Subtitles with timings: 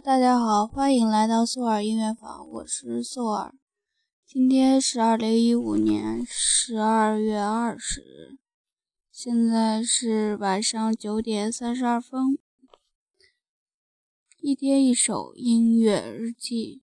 [0.00, 3.52] 大家好，欢迎来到素尔音乐坊，我是素尔。
[4.24, 8.38] 今天是二零一五年十二月二十日，
[9.10, 12.38] 现在是晚上九点三十二分。
[14.40, 16.82] 一天一首音乐日记。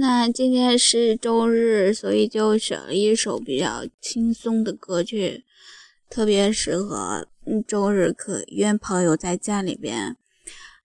[0.00, 5.44] 那今天是周日，所以就选了一首比较轻松的歌曲，
[6.08, 7.28] 特别适合
[7.68, 10.16] 周日可约朋友在家里边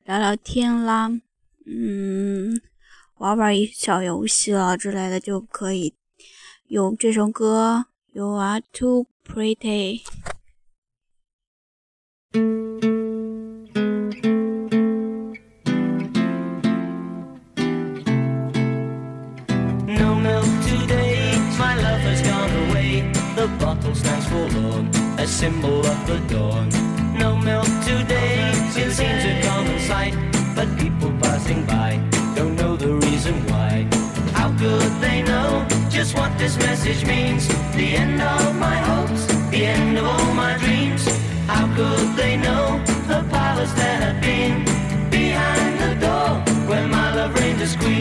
[0.04, 1.10] 聊聊天啦，
[1.66, 2.60] 嗯，
[3.20, 5.94] 玩玩小游戏啊之类的，就可以
[6.68, 7.86] 用这首歌
[8.18, 10.02] 《You Are Too Pretty》。
[25.26, 26.70] A symbol of the dawn.
[27.18, 30.14] No milk today, it seems a common sight,
[30.56, 32.00] but people passing by
[32.36, 33.88] don't know the reason why.
[34.34, 37.48] How could they know just what this message means?
[37.76, 41.04] The end of my hopes, the end of all my dreams.
[41.48, 42.64] How could they know
[43.12, 44.56] the powers that have been
[45.10, 46.30] behind the door
[46.70, 47.95] where my love reigned as queen?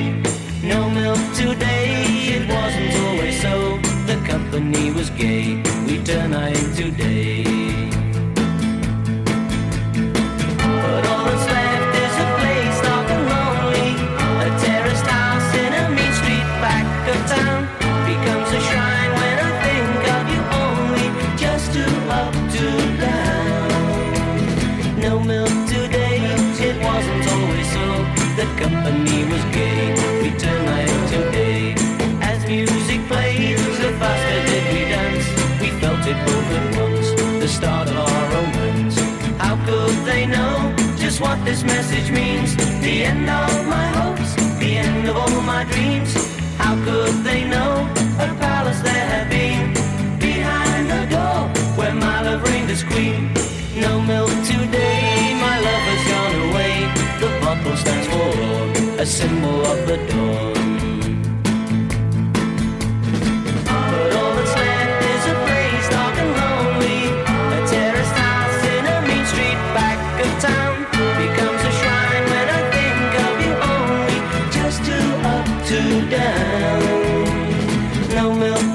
[41.44, 42.56] This message means?
[42.80, 46.14] The end of my hopes, the end of all my dreams.
[46.56, 47.72] How could they know
[48.18, 49.74] a palace there had been?
[50.18, 51.40] Behind the door
[51.76, 53.32] where my love reigned as queen.
[53.76, 56.74] No milk today, my love has gone away.
[57.20, 60.93] The bottle stands for a symbol of the dawn.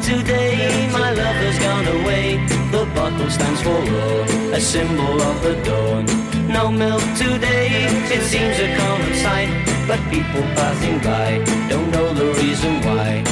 [0.10, 2.26] Today, my love has gone away.
[2.72, 6.06] The bottle stands for all, a symbol of the dawn.
[6.48, 7.86] No milk today,
[8.16, 9.52] it seems a common sight.
[9.88, 11.30] But people passing by
[11.70, 13.24] don't know the reason why.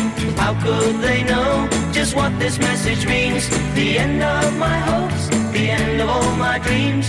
[0.42, 3.44] How could they know just what this message means?
[3.74, 5.24] The end of my hopes,
[5.58, 7.08] the end of all my dreams.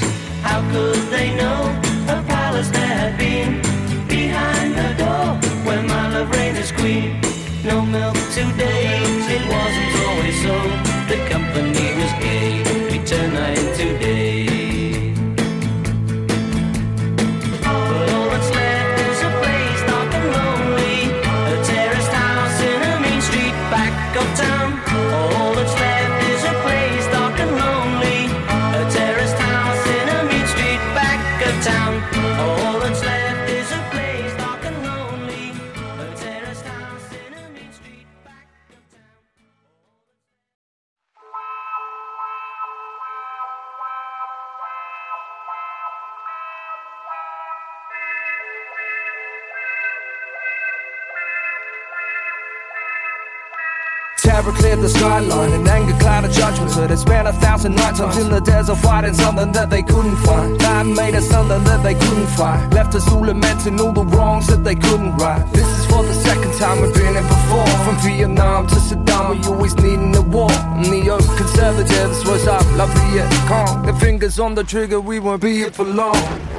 [0.49, 1.59] How could they know
[54.39, 56.71] Terror cleared the skyline and anger clouded judgment.
[56.71, 60.61] So they spent a thousand nights in the desert fighting something that they couldn't find.
[60.61, 62.73] That made us something that they couldn't find.
[62.73, 65.43] Left us all lamenting all the wrongs that they couldn't right.
[65.53, 67.67] This is for the second time we've been in before.
[67.83, 70.51] From Vietnam to Saddam, we always needing a war.
[70.77, 73.87] Neo conservatives was up, love Viet Cong.
[73.87, 76.15] The fingers on the trigger, we won't be here for long.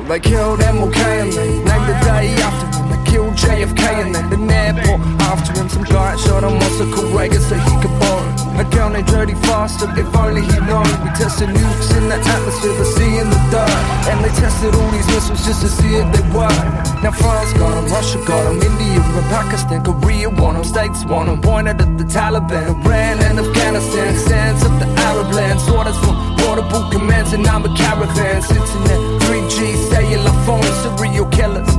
[0.10, 2.90] They killed MLK and they named the day after him.
[2.92, 5.68] They killed JFK and then the airport after him.
[5.69, 8.30] Some guy shot him to call Reagan so he could borrow.
[8.62, 10.86] A gun and dirty faster, if only he'd known.
[11.01, 13.74] We tested nukes in the atmosphere, the sea in the dirt.
[14.12, 16.54] And they tested all these missiles just to see if they work.
[17.01, 21.28] Now France got them, Russia got them, India and Pakistan, Korea want them, States want
[21.30, 21.42] them.
[21.42, 24.16] Pointed at the Taliban, Iran and Afghanistan.
[24.16, 28.44] Sands up the Arab lands, orders from portable commands and I'm a caravan.
[28.44, 31.79] Internet, 3G, cellular phones, serial killers.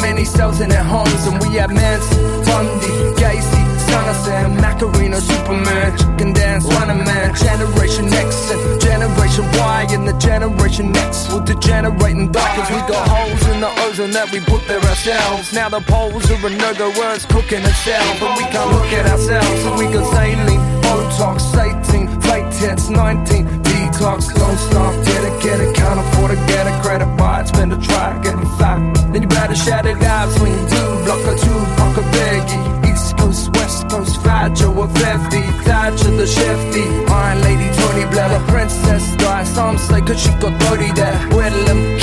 [0.00, 5.20] Many cells in their homes and we had Manson, Bundy, Gacy, Son of Sam, Macarena,
[5.20, 11.40] Superman, Chicken Dance, Running Man, Generation X and Generation Y and the Generation X will
[11.40, 15.52] degenerate and die cause we got holes in the ozone that we put there ourselves.
[15.52, 19.64] Now the poles are a no-go it's cooking itself but we can't look at ourselves
[19.64, 25.60] and we got saline, Botox, 18, fake tits, 19, detox, don't stop, get it, get
[25.60, 27.08] it, can't afford to get a credit.
[27.40, 29.12] It, spend a try, get fat.
[29.12, 33.16] Then you better shout it out, swing two, block a two, block a biggie, East
[33.16, 39.16] Coast, West Coast, Fat Joe or 50, Thatcher the shifty, Iron Lady, Tony Blair, princess.
[39.16, 41.99] Die, some say cause she got dirty there, Willem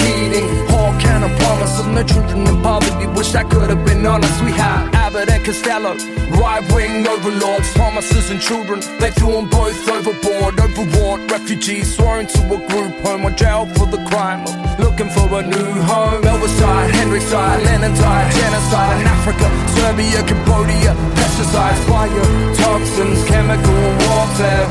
[1.98, 5.44] of no children in poverty, wish I could have been honest, we had Abbott and
[5.44, 5.96] Costello,
[6.32, 12.58] right-wing overlords, promises and children, they threw them both overboard, overwrought refugees, sworn to a
[12.70, 14.46] group home, or jail for the crime
[14.80, 20.22] looking for a new home, Elvis died, Henry died, Lennon died, genocide in Africa, Serbia,
[20.24, 24.66] Cambodia, pesticides, fire, toxins, chemical warfare,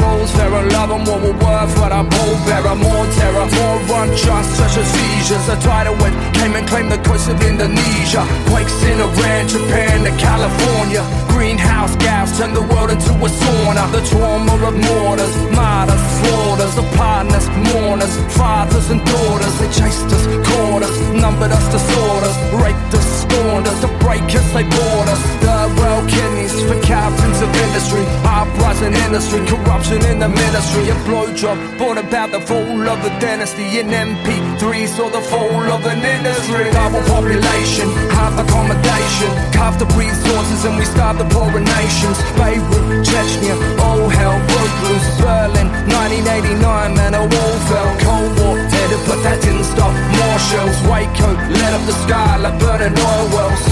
[0.90, 3.76] and what we're worth, but I'm all bearer, more terror, more
[4.56, 8.98] such as seizures, a tidal wave came and claimed the coast of Indonesia, quakes in
[9.00, 14.74] Iran, Japan to California, greenhouse gas turned the world into a sauna, the trauma of
[14.74, 21.52] mortars, martyrs, slaughters, the partners, mourners, fathers and daughters, they chased us, caught us, numbered
[21.52, 26.54] us, disorders, raped us, scorned us, to break us, they bought us, third world kidneys
[26.64, 32.40] for captains of industry, uprising industry, corruption in the ministry, a blowjob brought about the
[32.40, 38.36] fall of the dynasty, in MP3 saw the fall of an industry, global population, half
[38.36, 44.76] accommodation, carved the resources and we starved the poorer nations, Beirut, Chechnya, all hell broke
[44.84, 50.38] loose, Berlin, 1989, man, a wall fell, Cold War headed, but that didn't stop, more
[50.52, 53.64] shells, Waco, lit up the sky like burning oil wells,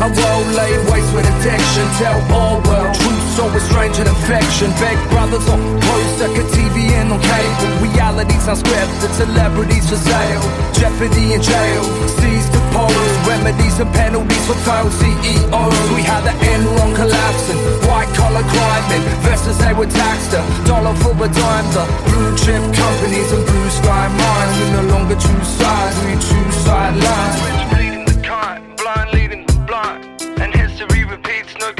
[0.00, 2.96] a world laid waste with addiction, tell all world,
[3.44, 4.72] it's stranger than fiction.
[4.80, 7.68] Big brothers on post like a TV and on cable.
[7.84, 10.40] Reality sounds scripted, celebrities for sale.
[10.72, 11.84] Jeopardy in jail,
[12.16, 13.12] seize the pose.
[13.28, 15.84] Remedies and penalties for failed CEOs.
[15.92, 21.12] We had the Enron collapsing, white collar crime investors they were taxed a dollar for
[21.12, 21.68] a dime.
[21.76, 24.54] The blue chip companies and blue sky mines.
[24.60, 27.36] We no longer choose sides, we choose sidelines.
[27.74, 30.22] bleeding the kind, blind leading the blind.
[30.40, 31.72] And history repeats, no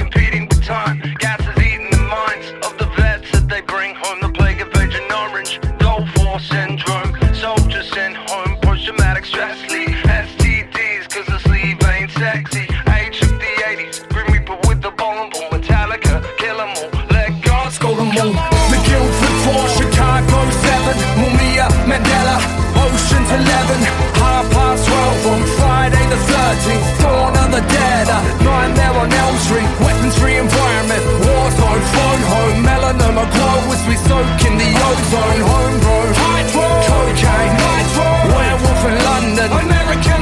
[26.67, 31.83] 13th, Dawn of the Dead, a nightmare on Elm Street, weapons free environment, war zone,
[31.95, 38.83] phone home, melanoma glow as we soak in the ozone, homegrown, hydro, cocaine, nitro, werewolf
[38.91, 40.21] in London, American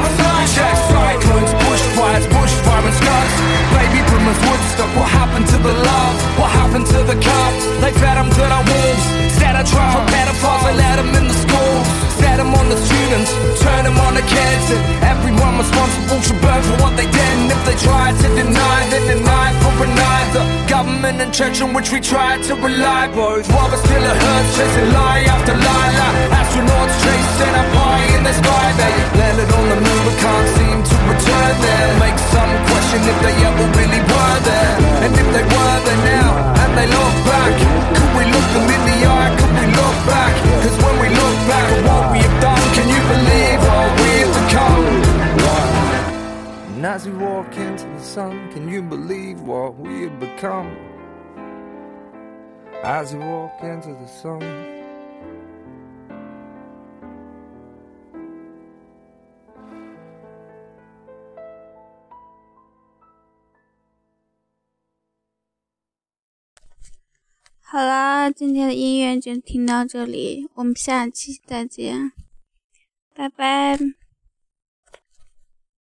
[0.55, 3.33] check cyclones, bushfires, bushfire and scars,
[3.73, 6.04] baby boomers, Woodstock, what happened to the love?
[21.35, 23.43] Church on which we tried to rely both.
[23.51, 25.91] While we're still at hurt, chasing lie after lie.
[25.99, 28.67] Like astronauts chasing a pie in the sky.
[28.79, 31.89] They landed on the moon but can't seem to return there.
[31.99, 34.75] Make some question if they ever really were there.
[35.03, 37.53] And if they were there now, and they look back,
[37.99, 39.31] could we look them in the eye?
[39.35, 40.33] Could we look back?
[40.63, 44.11] Cause when we look back at what we have done, can you believe what we
[44.23, 44.87] have become?
[46.79, 50.71] And as we walk into the sun, can you believe what we have become?
[52.87, 54.41] As we walk into the sun.
[67.63, 72.13] “好啦，今天的音乐就听到这里，我们下期再见，
[73.15, 73.79] 拜拜。